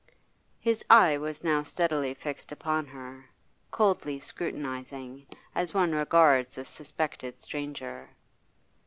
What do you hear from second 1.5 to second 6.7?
steadily fixed upon her, coldly scrutinising, as one regards a